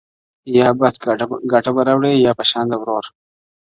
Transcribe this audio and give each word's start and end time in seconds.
یا 0.57 0.67
بس 0.79 0.95
گټه 1.51 1.71
به 1.75 1.81
راوړې 1.87 2.13
په 2.39 2.43
شان 2.49 2.65
د 2.69 2.73
وروره, 2.81 3.09